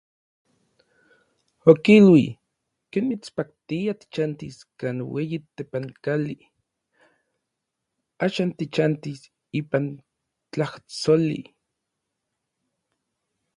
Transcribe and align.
Okilui: 1.73 2.23
"Ken 2.91 3.05
mitspaktia 3.09 3.91
tichantis 3.99 4.57
kan 4.79 4.97
ueyi 5.13 5.37
tepankali, 5.55 6.37
axan 8.25 8.49
tichantis 8.57 9.21
ipan 9.59 9.85
tlajsoli". 10.51 11.41